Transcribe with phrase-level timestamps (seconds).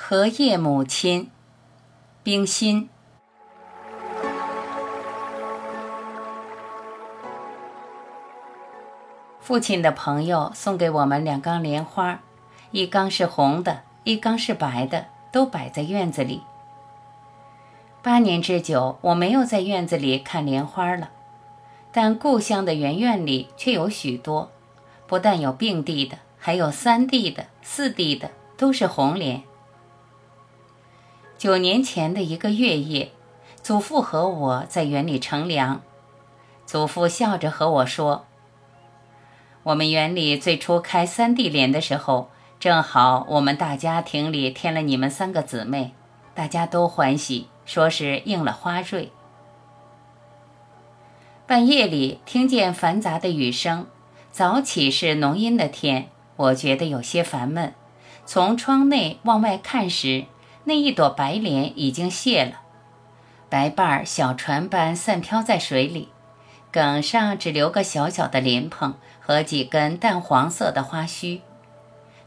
[0.00, 1.28] 荷叶母亲，
[2.22, 2.88] 冰心。
[9.40, 12.20] 父亲的朋友送给我们两缸莲花，
[12.70, 16.42] 一缸是红的，一缸是白的，都摆在院子里。
[18.00, 21.10] 八年之久，我没有在院子里看莲花了，
[21.90, 24.52] 但故乡的园院里却有许多，
[25.08, 29.42] 不但有并蒂的，还有三蒂的、四蒂的，都是红莲。
[31.38, 33.12] 九年前的一个月夜，
[33.62, 35.80] 祖父和我在园里乘凉。
[36.66, 38.26] 祖父笑着和我说
[39.62, 45.94] ：“我们园里最初开三地莲的时候，正好我们大家庭里添了你们三个姊妹，
[46.34, 49.12] 大家都欢喜，说是应了花瑞。”
[51.46, 53.86] 半夜里听见繁杂的雨声，
[54.32, 57.72] 早起是浓阴的天，我觉得有些烦闷。
[58.26, 60.24] 从窗内往外看时，
[60.68, 62.60] 那一朵白莲已经谢了，
[63.48, 66.10] 白瓣儿小船般散飘在水里，
[66.70, 71.40] 梗上只留个小小的莲蓬和几根淡黄色的花须。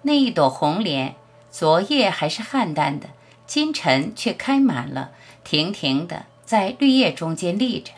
[0.01, 1.13] 那一朵红莲，
[1.51, 3.09] 昨夜还是暗淡的，
[3.45, 5.11] 今晨却开满了，
[5.43, 7.91] 亭亭的在绿叶中间立着。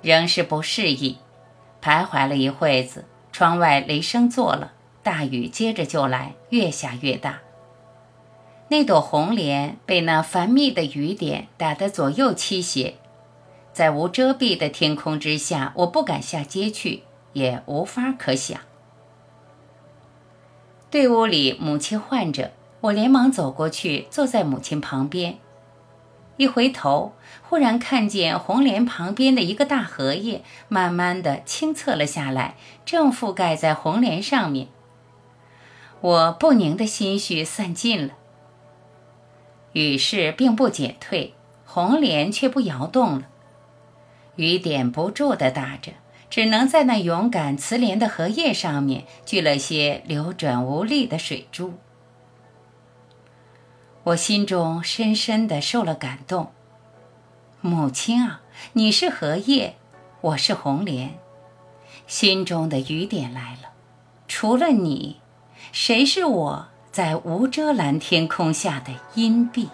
[0.00, 1.18] 仍是不适宜，
[1.82, 7.40] 徘徊了一会子，窗外雷声作了，大雨接着就来，越下越大。
[8.70, 12.96] 那朵红莲被那繁密的雨点打得左右倾斜，
[13.72, 18.60] 在无遮蔽的天空之下，我不敢下街去，也无法可想。
[20.90, 22.52] 队伍里母亲唤着
[22.82, 25.38] 我，连忙走过去，坐在母亲旁边。
[26.36, 34.68] 一回头，忽然看见红莲旁边的一个大荷叶，慢慢的清侧了下来，正覆盖在红莲上面。
[36.00, 38.12] 我不宁的心绪散尽了。
[39.78, 41.34] 雨势并不减退，
[41.64, 43.28] 红莲却不摇动了。
[44.34, 45.92] 雨点不住地打着，
[46.28, 51.74] 只能在那勇敢慈怜的荷叶上面聚了些流转无力的水珠。
[54.02, 56.50] 我心中深深地受了感动。
[57.60, 58.40] 母亲啊，
[58.72, 59.76] 你是荷叶，
[60.22, 61.20] 我是红莲，
[62.08, 63.70] 心中的雨点来了。
[64.26, 65.20] 除了你，
[65.70, 66.68] 谁是我？
[66.98, 69.68] 在无遮拦天空下的阴蔽。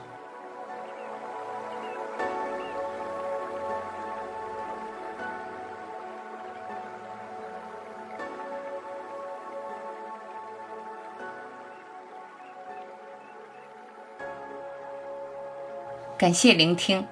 [16.19, 17.09] 感谢聆听，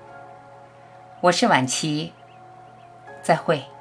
[1.23, 2.12] 我是晚琪，
[3.23, 3.72] 再会。